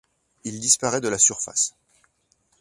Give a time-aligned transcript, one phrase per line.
[0.45, 1.75] Il disparaît de la surface.